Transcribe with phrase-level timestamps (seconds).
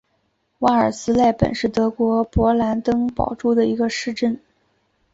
[0.57, 4.41] 瓦尔斯莱本是德国勃兰登堡州的一个市镇。